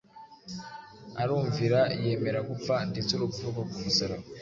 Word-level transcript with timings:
arumvira 1.21 1.79
yemera 2.03 2.39
gupfa 2.49 2.73
“ndetse 2.91 3.11
urupfu 3.13 3.41
rwo 3.51 3.63
ku 3.69 3.77
musaraba, 3.83 4.25